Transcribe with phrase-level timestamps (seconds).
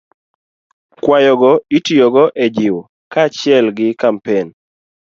[1.03, 4.47] Kwayogo itiyogo e jiwo ji kaachiel gi kampen